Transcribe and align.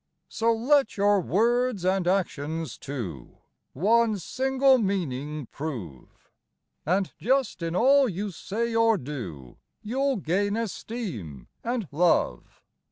So 0.29 0.51
let 0.51 0.97
your 0.97 1.19
words 1.21 1.85
and 1.85 2.07
actions, 2.07 2.75
too, 2.79 3.37
one 3.73 4.17
single 4.17 4.79
meaning 4.79 5.45
prove, 5.51 6.31
And 6.87 7.13
just 7.19 7.61
in 7.61 7.75
all 7.75 8.09
you 8.09 8.31
say 8.31 8.73
or 8.73 8.97
do, 8.97 9.57
you'll 9.83 10.17
gain 10.17 10.57
esteem 10.57 11.49
and 11.63 11.87
love. 11.91 12.63